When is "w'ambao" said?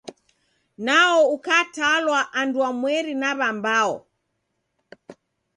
3.39-3.95